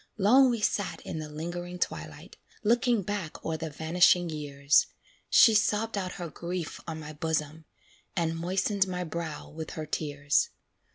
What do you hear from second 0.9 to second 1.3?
in the